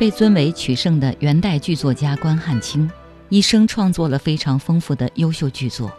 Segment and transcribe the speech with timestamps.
[0.00, 2.90] 被尊为取胜的元代剧作家关汉卿，
[3.28, 5.92] 一生创作了非常丰富的优秀剧作。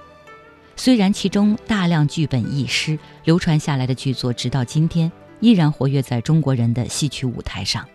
[0.75, 7.87] 虽然其中大量剧本佚失，流传下来的剧作直到今天依然活跃在中国人的戏曲舞台上。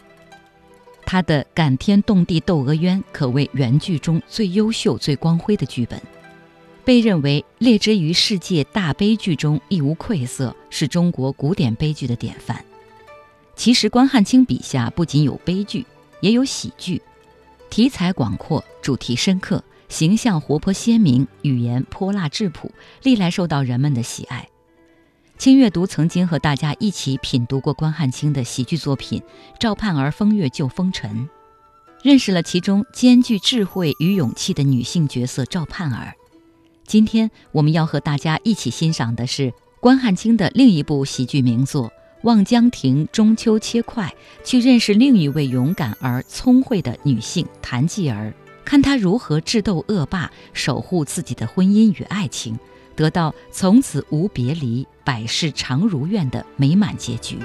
[1.05, 6.01] 他的《感天动地窦娥冤》可谓原剧中最优秀、最光辉的剧本，
[6.85, 12.65] 被认为列之于世界大悲剧中亦无愧色，是中国古典悲剧的典范。
[13.57, 15.85] 其实，关汉卿笔下不仅有悲剧。
[16.21, 17.03] 也有喜剧，
[17.71, 22.71] 题材广阔，主题深刻，形象活泼鲜明，语言泼辣质朴，
[23.03, 24.49] 历来受到人们的喜爱。
[25.39, 29.21] 清阅读曾经和大家一起品读过关汉卿的喜剧作品
[29.61, 31.11] 《赵盼儿风月救风尘》，
[32.03, 36.15] 认识了其中兼具智慧与勇气的女性角色赵盼儿。
[36.87, 41.93] 今天我们要和大家一起欣赏的是关汉卿的另一部喜剧名作。
[42.27, 52.59] 望江亭中秋切块，去认识另一位勇敢而聪慧的女性谭继儿，看她如何智斗恶霸，守护自己的婚姻与爱情，
[52.97, 57.39] 得到从此无别离、百世常如愿的美满结局。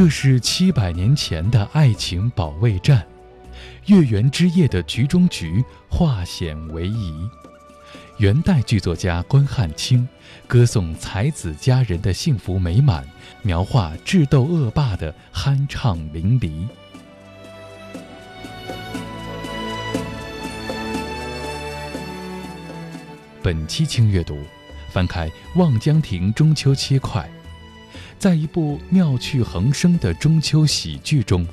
[0.00, 3.06] 这是七百年前的爱情保卫战，
[3.84, 7.28] 月圆之夜的局中局化险为夷。
[8.16, 10.08] 元代剧作家关汉卿
[10.46, 13.06] 歌颂才子佳人的幸福美满，
[13.42, 16.66] 描画智斗恶霸的酣畅淋漓。
[23.42, 24.42] 本期轻阅读，
[24.88, 27.30] 翻开《望江亭中秋切块》。
[28.20, 31.46] 在一部妙趣横生的中秋喜剧中，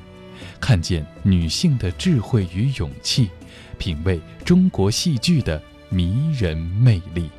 [0.60, 3.30] 看见女性的智慧与勇气，
[3.78, 7.30] 品味中国戏剧的迷人魅力。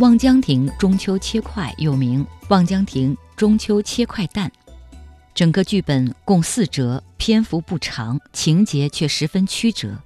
[0.00, 4.50] 望江亭中秋切块又名望江亭中秋切块蛋。
[5.38, 9.96] 整个剧本共四折，篇幅不长，情节却十分曲折。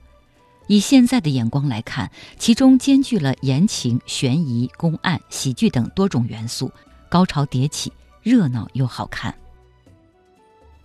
[0.66, 6.70] 以现在的眼光来看，其中兼具了言情、悬疑、公案、喜剧等多种元素，
[7.09, 7.91] 高潮迭起，
[8.22, 9.32] 热闹又好看。《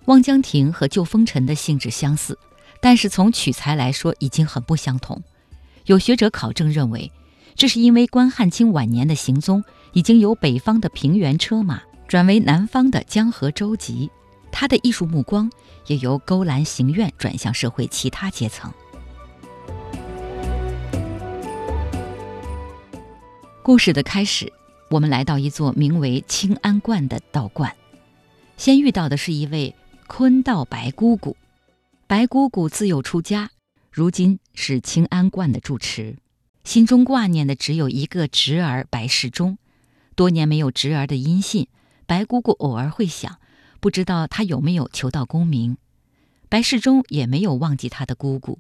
[0.06, 2.40] 望江亭》和《旧风尘》的性质相似，
[2.80, 5.22] 但是从取材来说已经很不相同。
[5.88, 7.12] 有学者考证认为，
[7.54, 14.10] 这是因为关汉卿晚年的行踪已经由北方的平原车马转为南方的江河舟楫。
[14.52, 15.52] 他的艺术目光
[15.86, 18.72] 也由勾栏行院转向社会其他阶层。
[23.62, 24.52] 故事的开始，
[24.90, 27.76] 我们来到一座名为清安观的道观，
[28.56, 29.76] 先遇到的是一位
[30.08, 31.36] 坤道白姑姑。
[32.08, 33.50] 白姑姑自幼出家，
[33.92, 36.16] 如今是清安观的住持，
[36.64, 39.58] 心中挂念的只有一个侄儿白世忠。
[40.16, 41.68] 多年没有侄儿的音信，
[42.06, 43.38] 白姑姑偶尔会想。
[43.80, 45.78] 不知道他有没有求到功名，
[46.50, 48.60] 白世忠也没有忘记他的姑姑。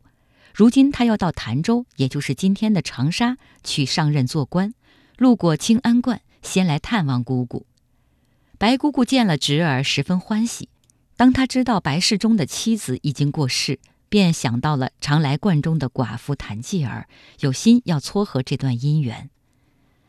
[0.53, 4.73] 如今他要到潭州，也就是今天的长沙去上任做官，
[5.17, 7.65] 路过清安观，先来探望姑姑。
[8.57, 10.69] 白姑姑见了侄儿，十分欢喜。
[11.15, 13.79] 当他知道白世忠的妻子已经过世，
[14.09, 17.07] 便想到了常来观中的寡妇谭继儿，
[17.39, 19.29] 有心要撮合这段姻缘。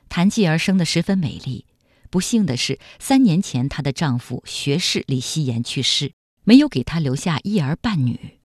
[0.08, 1.66] 谭继儿生得十分美丽。
[2.10, 6.12] 不幸的是，三年前她的丈夫学士李希言去世，
[6.44, 8.38] 没有给她留下一儿半女，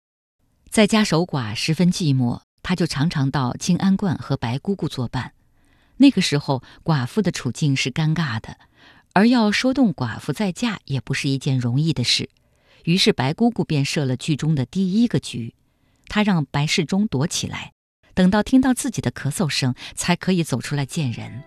[0.69, 2.41] 在家守寡，十分寂寞。
[2.62, 5.34] 她就常常到清安观和白姑姑作伴。
[5.97, 8.57] 那个时候，寡妇的处境是尴尬的，
[9.12, 12.30] 而要说动寡妇再嫁也不是一件容易的事。
[12.86, 15.54] 于是，白姑姑便设了剧中的第一个局，
[16.07, 17.74] 她让白世忠躲起来，
[18.13, 21.44] 等到听到自己的咳嗽声，才可以走出来见人。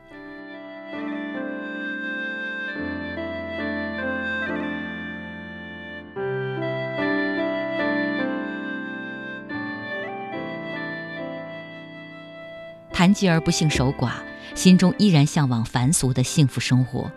[13.06, 14.14] 残疾而不幸守寡，
[14.56, 17.08] 心中依然向往凡俗的幸福生活。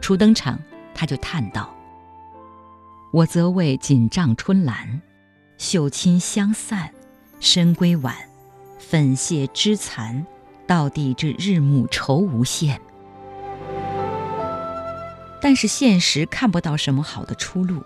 [0.00, 0.56] 初登场，
[0.94, 1.74] 他就叹道
[3.12, 5.02] ：“我则为锦帐春兰，
[5.58, 6.92] 绣亲香散，
[7.40, 8.14] 身归晚，
[8.78, 10.24] 粉屑枝残，
[10.64, 12.80] 到底这日暮愁无限。”
[15.42, 17.82] 但是现实看不到什么好的出路，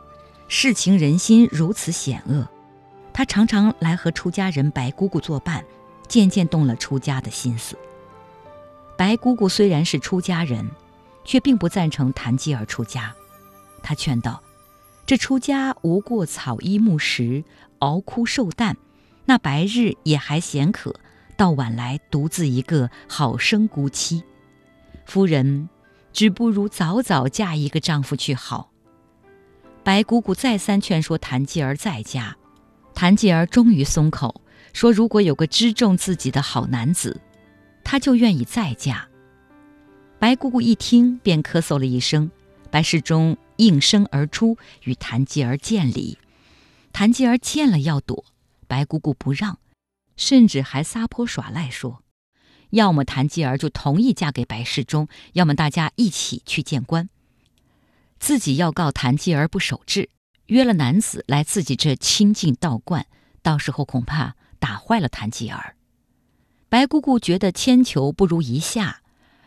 [0.46, 2.46] 世情人心如此险恶，
[3.14, 5.64] 他常常来和出家人白姑姑作伴。
[6.08, 7.76] 渐渐动了出家的心思，
[8.96, 10.70] 白姑姑虽然是出家人，
[11.24, 13.14] 却并不赞成谭继儿出家。
[13.82, 14.42] 她劝道
[15.06, 17.44] ：“这出家无过草衣木食，
[17.80, 18.76] 熬枯受淡，
[19.24, 20.94] 那白日也还嫌渴，
[21.36, 24.22] 到晚来独自一个，好生孤妻。
[25.04, 25.68] 夫人
[26.12, 28.70] 只不如早早嫁一个丈夫去好。”
[29.82, 32.36] 白姑姑再三劝说谭继儿再嫁，
[32.94, 34.40] 谭继儿终于松口，
[34.74, 37.18] 说：“如果有个知重自己的好男子，
[37.82, 39.08] 她就愿意再嫁。”
[40.20, 42.30] 白姑姑一听，便咳嗽了一声。
[42.70, 46.18] 白世忠应声而出，与谭继儿见礼。
[46.92, 48.24] 谭继儿见了要躲，
[48.66, 49.58] 白姑姑不让，
[50.16, 52.02] 甚至还撒泼耍赖，说
[52.70, 57.08] ：“要么谭继儿就同意嫁给白世忠，要么大家一起去见官。”
[58.18, 60.10] 自己要告谭继儿不守制，
[60.46, 63.06] 约了男子来自己这清净道观，
[63.40, 64.34] 到时候恐怕
[64.64, 65.76] 打坏了谭吉儿。
[66.70, 69.02] 白姑姑觉得千求不如一下，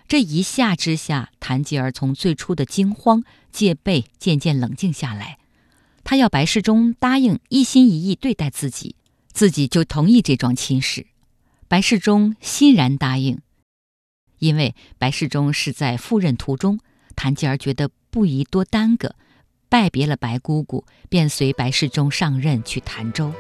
[0.08, 5.40] 这一下之下，谭吉儿从最初的惊慌戒备渐渐冷静下来。
[6.04, 8.96] 他要白世忠答应一心一意对待自己，
[9.34, 11.08] 自己就同意这桩亲事。
[11.68, 13.40] 白世忠欣然答应，
[14.38, 16.80] 因为白世忠是在赴任途中，
[17.16, 17.90] 谭吉儿觉得。
[18.10, 19.16] 不宜多耽搁，
[19.70, 23.32] 拜别了白姑姑，便随白世忠上任去潭州。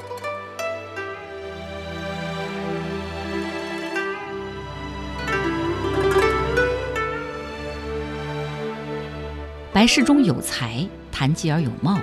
[9.77, 11.99] 白世忠有才，谭继儿有貌，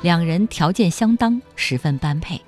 [0.00, 2.40] 两人条件相当，十分般配。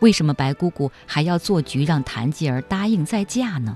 [0.00, 3.74] 为什么白姑姑还要做局让谭继儿答应再嫁呢？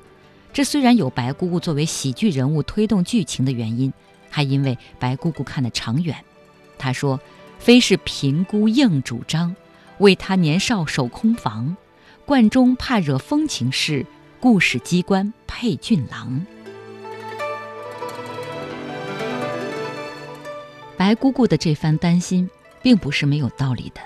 [0.53, 3.91] 这虽然有白姑姑作为喜剧人物推动剧情的原因。
[4.29, 6.15] 还因为白姑姑看得长远，
[6.77, 7.19] 她说
[7.59, 9.57] ：“非是贫姑硬主张，
[10.01, 11.75] 为他年少守空房，
[12.27, 14.05] 冠中怕惹风情事，
[14.39, 16.45] 故使机关配俊郎。”
[20.97, 22.49] 白姑姑的这番担心，
[22.83, 24.01] 并不是没有道理的。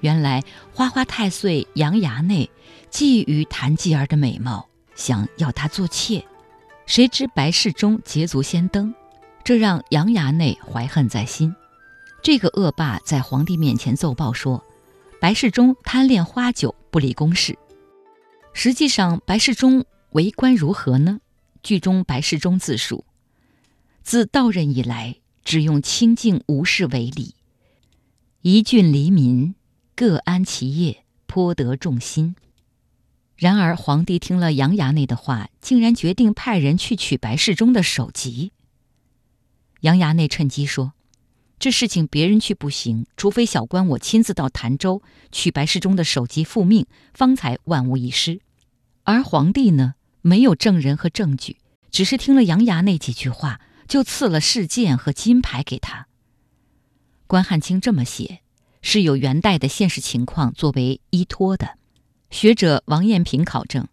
[0.00, 0.42] 原来
[0.72, 2.48] 花花太岁杨衙内
[2.90, 6.24] 觊觎谭继儿的美貌，想要她做妾，
[6.86, 8.94] 谁知白世忠捷足先登。
[9.44, 11.54] 这让杨衙内怀恨在心。
[12.22, 14.62] 这个恶霸在皇帝面前奏报说，
[15.20, 17.56] 白世忠贪恋花酒，不理公事。
[18.52, 21.20] 实际上，白世忠为官如何呢？
[21.62, 23.04] 剧中白世忠自述：
[24.02, 25.16] 自到任以来，
[25.48, 27.34] 只用清静无事为礼，
[28.42, 29.54] 一郡黎民
[29.96, 32.36] 各安其业，颇得众心。
[33.34, 38.52] 然而，皇帝听了杨衙内的话，竟然决定派人去取白世忠的首级。
[39.80, 40.92] 杨衙内趁机说
[41.58, 45.00] ：“这事情别人去不行，除非小官我亲自到潭州
[45.32, 46.84] 取白世忠的首级复命，
[47.14, 48.42] 方才万无一失。”
[49.04, 51.56] 而皇帝呢，没有证人和证据，
[51.90, 56.06] 只是听了杨衙内几句话，就赐了饰件和金牌给他。
[57.26, 58.42] 关汉卿这么写，
[58.82, 61.78] 是有元代的现实情况作为依托的。
[62.30, 63.88] 学者王彦平考证，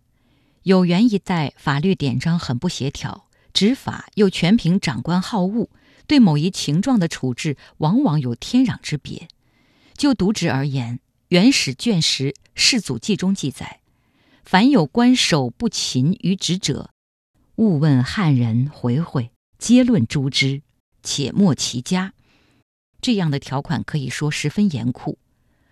[0.64, 3.26] 有元一代法律典章很不协调。
[3.54, 5.70] 执法又全凭长官好恶，
[6.08, 9.30] 对某一情状的处置往往有天壤之别。
[9.96, 10.98] 就渎职而言，
[11.30, 13.80] 《元史》卷十《世祖记》中记载
[14.44, 16.90] ：“凡有官守不勤于职者，
[17.56, 19.32] 勿问汉人回回，
[19.66, 20.62] 皆论诛之，
[21.02, 22.14] 且莫其家。”
[23.02, 25.18] 这样的条款可以说十分严酷。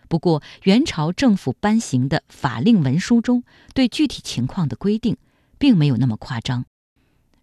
[0.09, 3.43] 不过，元朝政府颁行的法令文书中
[3.75, 5.17] 对具体情况的规定，
[5.59, 6.65] 并没有那么夸张。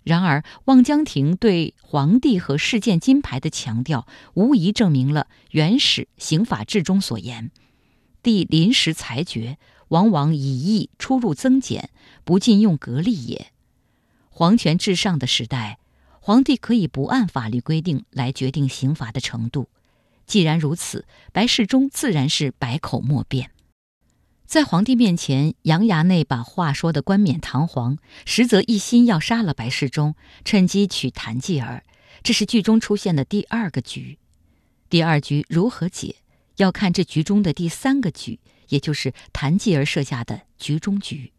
[0.03, 7.53] 然而，望江亭对皇帝和事件金牌的强调，无疑证明了《元始刑法志》中所言
[8.25, 9.57] ：“帝临时裁决，
[9.91, 11.91] 往往以意出入增减，
[12.25, 13.53] 不尽用格力也。”
[14.31, 15.79] 皇权至上的时代，
[16.31, 19.69] 皇帝可以不按法律规定来决定刑罚的程度。
[20.29, 23.51] 既然如此，白世忠自然是百口莫辩。
[24.47, 31.83] 在皇帝面前，杨衙内把话说得冠冕堂皇，实则一心要杀了白世忠，趁机娶谭继儿。
[32.23, 34.21] 这是剧中出现的第二个局。
[34.89, 36.15] 第二局如何解，
[36.59, 41.33] 要看这局中的第三个局，也就是谭继儿设下的局中局。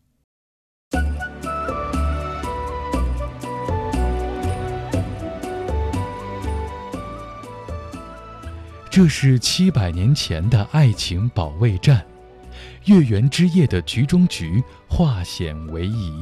[9.01, 12.05] 这是七百年前的爱情保卫战。
[12.85, 16.13] 月圆之夜的局中局化险为夷，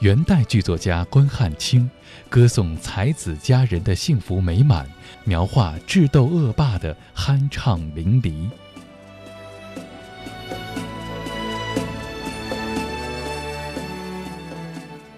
[0.00, 1.90] 元代剧作家关汉卿
[2.30, 4.88] 歌颂才子佳人的幸福美满，
[5.24, 8.48] 描画智斗恶霸的酣畅淋漓。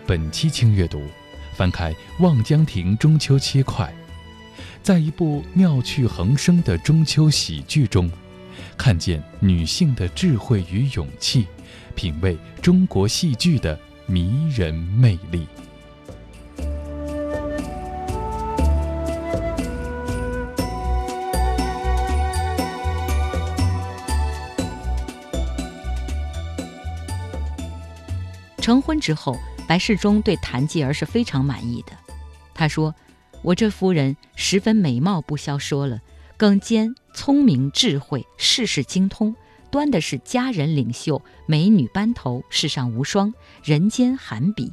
[0.04, 1.00] 本期轻阅读，
[1.54, 3.86] 翻开《望江亭中秋切块》，
[4.86, 8.08] 在一部妙趣横生的中秋喜剧中，
[8.76, 11.44] 看见女性的智慧与勇气，
[11.96, 13.76] 品味中国戏剧的
[14.06, 15.44] 迷人魅力。
[28.60, 31.92] 成婚之后，白世忠对谭继儿是非常满意的。
[32.54, 32.94] 他说
[33.46, 36.00] ：“我这夫人十分美貌不消说了，
[36.36, 39.36] 更兼聪明智慧，事事精通，
[39.70, 44.72] 端的是佳人领袖，美女班头，世上无双，人间罕比。”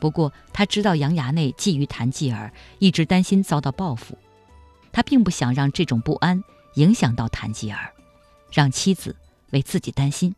[0.00, 4.18] 不过他知道杨衙内觊觎谭继儿，一直担心遭到报复，
[4.90, 6.42] 他并不想让这种不安
[6.74, 7.92] 影响到谭继儿，
[8.50, 9.14] 让妻子
[9.50, 10.34] 为自己担心。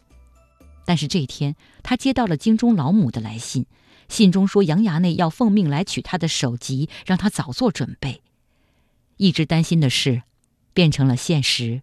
[0.84, 3.64] 但是这天，他接到了京中老母的来信，
[4.08, 8.22] 信中说杨衙内要奉命来取他的首级，让他早做准备。
[9.16, 10.22] 一直担心的事，
[10.72, 11.82] 变成了现实，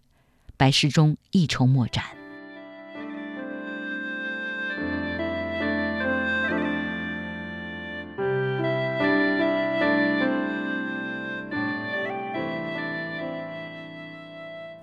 [0.56, 2.04] 白世忠一筹莫展。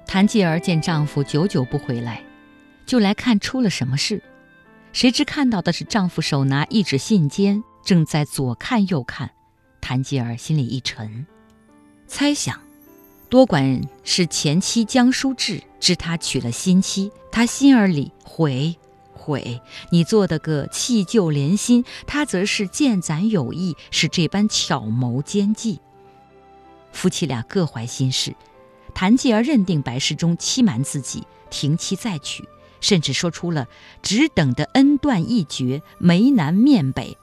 [0.05, 2.23] 谭继儿见丈夫久久不回来。
[2.85, 4.21] 就来看出了什么事，
[4.93, 9.31] 谁知看到的是丈夫手拿一纸信笺，正在左看右看。
[9.81, 11.25] 谭继儿心里一沉，
[12.07, 12.61] 猜想，
[13.27, 18.77] 多管是前妻江淑志知他娶了新妻，他心儿里悔
[19.11, 19.59] 悔。
[19.89, 25.81] 你做的个弃旧连新，他则是见咱有意，是这般巧谋奸计。
[26.91, 28.35] 夫妻俩各怀心事，
[28.93, 32.47] 谭继儿认定白世忠欺瞒自己，停妻再娶。
[32.83, 33.67] 甚至说出了
[34.03, 37.17] “只等的恩断义绝，眉南面北，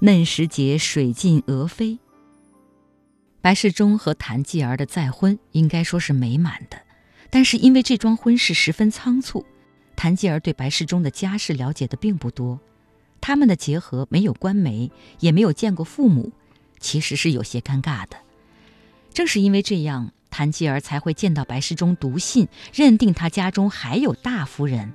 [0.00, 1.98] 嫩时节水尽鹅飞”。
[3.40, 6.82] 白世忠和谭继儿的再婚应该说是美满的，
[7.30, 9.46] 但是因为这桩婚事十分仓促，
[9.96, 12.60] 谭继儿对白世忠的家世了解的并不多，
[13.22, 16.32] 他们的结合没有官媒，也没有见过父母，
[16.78, 18.18] 其实是有些尴尬的。
[19.14, 20.12] 正是因为这样。
[20.30, 24.92] 谭继儿才会见到白世忠读信，认定他家中还有大夫人。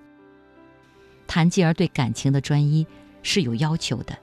[1.28, 2.86] 谭继儿对感情的专一
[3.24, 4.18] 是有要求的，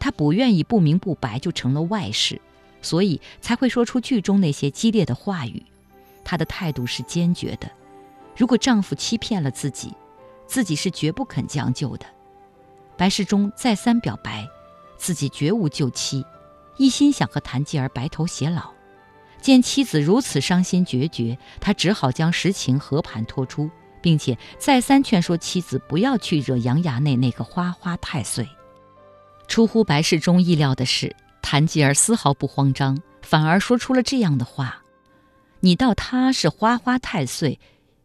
[0.00, 2.40] 她不愿意不明不白就成了外事，
[2.82, 5.62] 所以才会说出剧中那些激烈的话语。
[6.24, 7.70] 她的态度是坚决的，
[8.36, 9.94] 如果丈夫欺骗了自己，
[10.46, 12.06] 自己是绝不肯将就的。
[12.96, 14.46] 白世忠再三表白，
[14.96, 16.24] 自己绝无旧妻，
[16.76, 18.72] 一心想和谭继儿白头偕老。
[19.40, 28.48] 见妻子如此伤心决绝，他只好将实情和盘托出，并且再三劝说妻子不要去惹杨衙内那个花花太岁。
[29.46, 34.82] 出乎白世忠意料的是，谭吉儿丝毫不慌张，反而说出了这样的话
[35.60, 37.58] ：“你道他是花花太岁，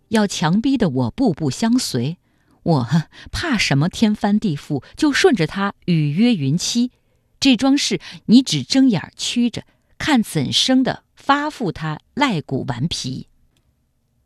[0.09, 2.17] 要强逼的我步步相随，
[2.63, 2.87] 我
[3.31, 4.83] 怕什么天翻地覆？
[4.95, 6.91] 就顺着他与约云妻。
[7.39, 9.63] 这桩事你只睁眼屈着，
[9.97, 13.29] 看怎生的。”发付他赖骨顽皮。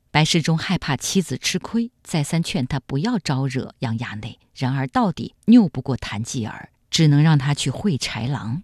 [0.10, 4.39] 白世忠害怕妻子吃亏，再三劝他不要招惹杨衙内。
[4.56, 8.63] 然而到底拗不过谭继儿，只能让他去会豺狼。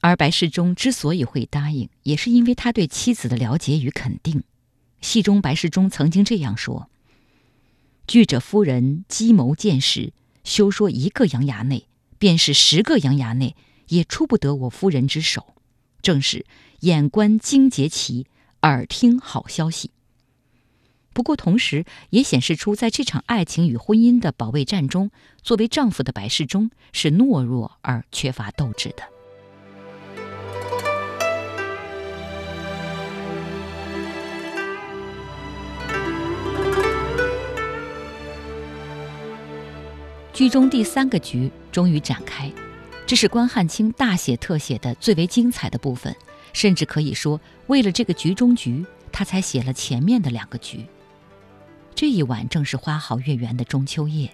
[0.00, 4.42] 而白世忠之所以会答应，也是因为他对妻子的了解与肯定。
[5.02, 6.88] 戏中白世忠曾经这样说
[8.08, 13.54] ：“据者夫人计谋见识，休说一个杨衙内，便是十个杨衙内，
[13.88, 15.54] 也出不得我夫人之手。”
[16.00, 16.46] 正是
[16.80, 18.26] 眼观荆棘旗，
[18.62, 19.90] 耳听好消息。
[21.12, 25.10] 不过，同时也显示出，在这场爱情与婚姻的保卫战中，
[25.42, 29.02] 作为丈夫的白世忠是懦弱而缺乏斗志的。
[40.32, 42.48] 剧中第三个局终于展开。
[43.04, 46.14] 这是关汉卿大写特写的最为精彩的部分，
[46.52, 50.84] 甚至可以说，为了这个局中局，他才写了前面的两个局。
[51.94, 54.30] 这一晚正是花好月圆的中秋夜，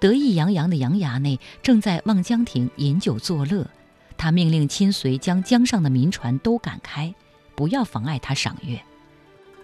[0.00, 3.68] 得意洋洋的杨衙内正在望江亭饮酒作乐，
[4.16, 7.14] 他命令亲随将江上的民船都赶开，
[7.54, 8.80] 不要妨碍他赏月。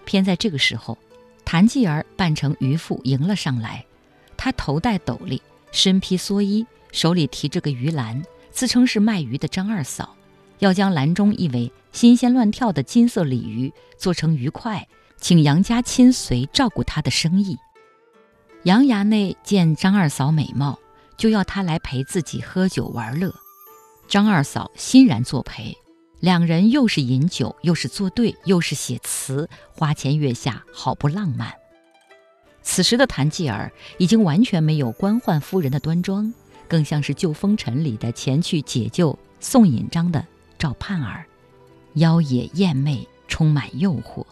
[0.04, 0.96] 偏在这个时候，
[1.44, 3.84] 谭继儿扮成渔妇迎了上来，
[4.36, 6.66] 她头戴斗笠，身披蓑衣。
[6.90, 10.16] 手里提着个鱼篮，自称是卖鱼的张二嫂，
[10.58, 14.86] 要将篮中一尾新鲜乱跳的金色鲤鱼做成鱼块，
[15.18, 17.56] 请杨家亲随照顾他的生意。
[18.64, 20.78] 杨衙内见张二嫂美貌，
[21.16, 23.32] 就要她来陪自己喝酒玩乐。
[24.08, 25.76] 张二嫂欣然作陪，
[26.20, 31.52] 两人又是饮酒，又是作对，又是写词，花前月下，好不浪漫。
[32.62, 36.32] 此时的谭继儿已经完全没有官宦夫人的端庄，
[36.66, 40.26] 更像是旧风尘里的前去解救宋引章的
[40.58, 41.24] 赵盼儿，
[41.94, 44.26] 妖冶艳媚，充满诱惑。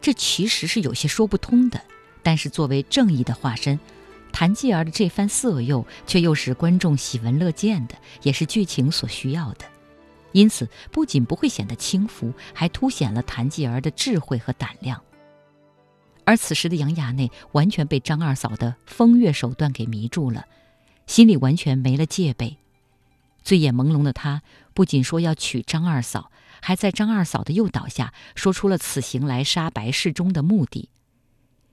[0.00, 1.80] 这其实是有些说不通的，
[2.22, 3.78] 但是作为正义的化身，
[4.32, 9.64] 谭继儿的这番色诱却又是观众喜闻乐见的，也是剧情所需要的。
[10.32, 15.00] 因此，不仅不会显得轻浮，还凸显了谭继儿的智慧和胆量。
[16.24, 20.44] 而此时的杨雅内完全被张二嫂的风月手段给迷住了，
[21.06, 22.58] 心里完全没了戒备。
[23.44, 30.88] 醉眼朦胧的他，不仅说要娶张二嫂，还在张二嫂的诱导下，说出了此行来杀白世忠的目的。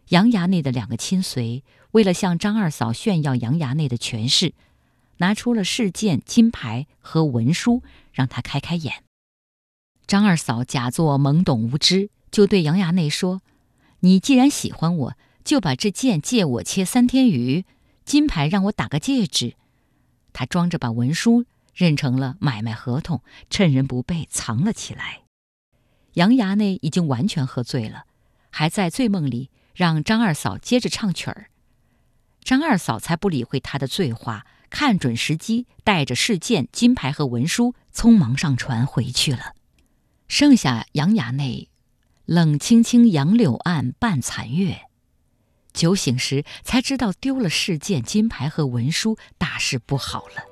[0.10, 4.54] 杨衙内的两个亲随，为了向张二嫂炫耀杨衙内的权势，
[5.18, 9.04] 拿出了试剑金牌和文书，让他开开眼。
[10.06, 13.42] 张二嫂假作懵懂无知，就对杨衙内说。
[14.02, 17.64] 你既然喜欢我，就把这剑借我切三天鱼，
[18.04, 19.54] 金牌让我打个戒指。
[20.34, 25.22] 他装着把文书认成了买卖合同，趁人不备藏了起来。
[26.14, 28.06] 杨衙内已经完全喝醉了，
[28.50, 31.50] 还在醉梦里让张二嫂接着唱曲儿。
[32.44, 39.56] 张二嫂才不理会他的醉话，看准时机，带着试剑、金牌和文书，匆忙上船回去了。
[40.28, 41.70] 剩下杨衙内。
[42.26, 44.84] 冷清清杨柳岸半残月，
[45.74, 50.51] 酒醒时才知道丢了试剑、金牌和文书，大事不好了。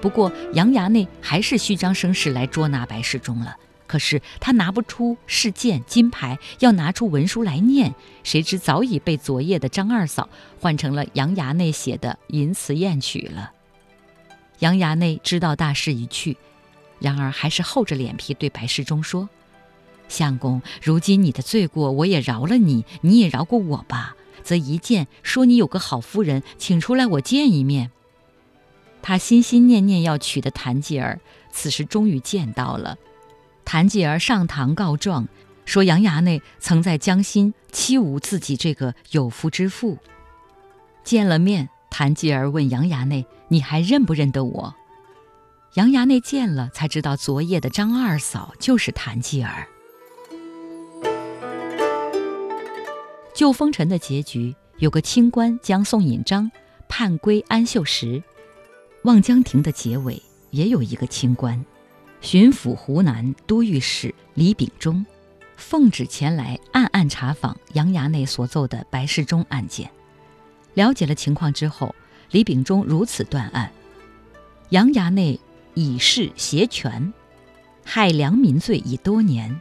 [0.00, 3.56] 不过杨衙内还是虚张声势来捉拿白世忠了。
[3.86, 10.28] 可是他拿不出事件金牌，要拿出文书来念，谁知早已被昨夜的张二嫂
[10.60, 13.50] 换成了杨衙内写的淫词艳曲了。
[14.60, 16.36] 杨衙内知道大势已去，
[17.00, 19.28] 然而还是厚着脸皮对白世忠说
[20.06, 24.14] ：“相公，如今你的罪过我也饶了你，你也饶过我吧。
[24.44, 27.90] 则一见说你有个好夫人，请出来我见一面。”
[29.02, 32.96] 他心心念念要娶的谭继儿，此时终于见到了。
[33.64, 35.28] 谭继儿上堂告状，
[35.64, 39.98] 说杨衙内曾在江心欺侮自己这个有夫之妇。
[41.04, 44.74] 见了面，谭继儿问杨衙内：“你还认不认得我？”
[45.74, 49.68] 杨衙内见了，才知道昨夜的张二嫂就是谭继儿。
[53.32, 56.50] 旧风尘的结局，有个清官将宋引章
[56.88, 58.20] 判归安秀石；
[59.04, 61.64] 望江亭的结尾，也有一个清官。
[62.20, 65.06] 巡抚湖南都御史李秉忠，
[65.56, 69.90] 奉旨前来暗暗查访杨衙内所奏的白世忠案件。
[70.74, 71.94] 了解了情况之后，
[72.30, 73.72] 李秉忠如此断案：
[74.68, 75.40] 杨衙内
[75.72, 77.10] 以势挟权，
[77.82, 79.58] 害良民罪已多年，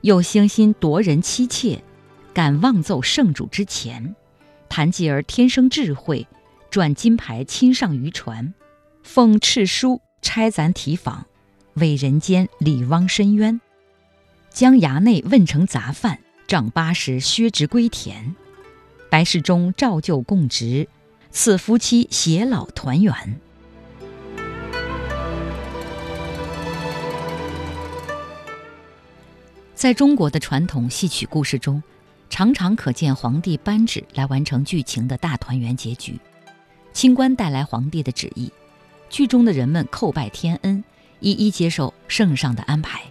[0.00, 1.84] 又兴心夺人妻妾，
[2.32, 4.16] 敢妄奏圣主之前。
[4.70, 6.26] 谭继儿天生智慧，
[6.70, 8.54] 转金牌亲上渔船，
[9.02, 11.26] 奉敕书差咱提访。
[11.74, 13.60] 为人间李汪申冤，
[14.50, 18.36] 将衙内问成杂犯，杖八十削职归田。
[19.08, 20.88] 白世忠照旧供职，
[21.30, 23.40] 此夫妻偕老团圆。
[29.74, 31.82] 在中国的传统戏曲故事中，
[32.28, 36.20] 常常可见皇帝颁旨来完成剧情的大团圆结局。
[36.92, 38.52] 清官带来皇帝的旨意，
[39.08, 40.82] 剧中的人们叩拜天恩。
[41.22, 43.02] 一一接受圣上的安排，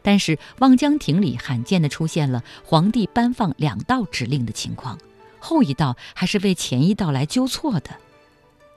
[0.00, 4.98] 但是望江亭里罕见地出现了皇帝颁放两道指令的情况，
[5.38, 7.90] 后一道还是为前一道来纠错的。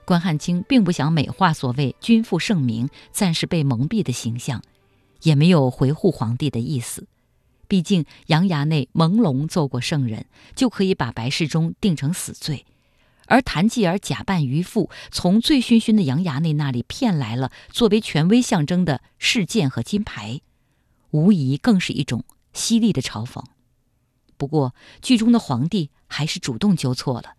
[0.04, 4.62] 关汉卿并不想美化所谓君父圣明、暂时被蒙蔽的形象，
[5.22, 7.08] 也没有回护皇帝的意思。
[7.70, 12.66] 毕竟杨衙内朦胧奏过圣人，就可以把白世忠定成死罪。
[13.28, 20.42] 而谭继儿假扮渔妇，从醉醺醺的杨衙内那里骗来了作为权威象征的试剑和金牌，
[21.12, 23.44] 无疑更是一种犀利的嘲讽。
[24.38, 27.36] 不过，剧中的皇帝还是主动纠错了，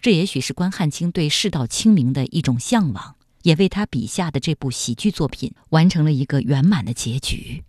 [0.00, 7.62] 这也许是关汉卿对世道清明的一种向往，也为他笔下的这部喜剧作品完成了一个圆满的结局。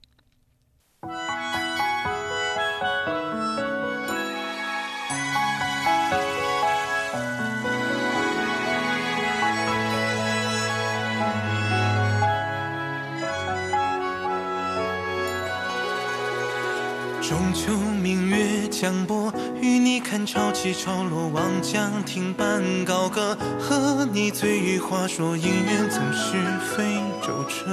[17.21, 19.31] 中秋明月江波，
[19.61, 26.35] 与你看潮起潮落，望江亭伴高歌，和你醉语话说，姻缘总是
[26.75, 26.83] 非
[27.21, 27.69] 周折，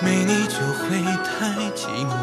[0.00, 2.14] 没你就会太寂寞。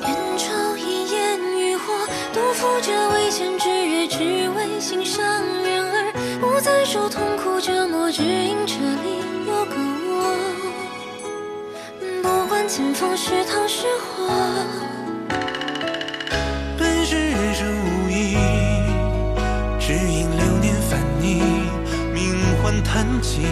[0.00, 1.92] 愿朝一烟渔火，
[2.32, 5.22] 独负这未见之月，只为心上
[13.28, 14.26] 是糖是火，
[16.78, 18.38] 本是人生无意，
[19.78, 21.42] 只因流年泛你，
[22.10, 23.42] 命换叹气。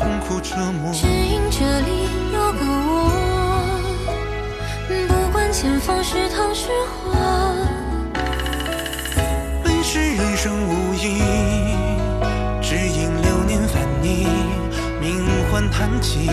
[0.00, 0.90] 痛苦折磨。
[0.94, 2.98] 只因这里有个我，
[5.06, 7.12] 不管前方是糖是火，
[9.62, 11.20] 本是人生无意，
[12.62, 14.26] 只因流年烦你，
[14.98, 16.30] 命换叹气。